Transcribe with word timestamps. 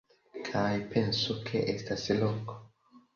Kaj 0.45 0.71
pensu, 0.93 1.35
ke 1.49 1.61
estas 1.75 2.07
loko. 2.23 2.57